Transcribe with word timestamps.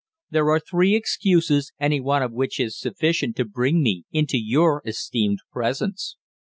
There 0.31 0.49
are 0.49 0.59
three 0.59 0.95
excuses, 0.95 1.73
any 1.79 1.99
one 1.99 2.23
of 2.23 2.31
which 2.31 2.59
is: 2.59 2.75
sufficient 2.75 3.35
to 3.35 3.45
bring 3.45 3.83
me 3.83 4.05
into 4.11 4.39
your 4.39 4.81
esteemed 4.83 5.41
presence!" 5.51 6.17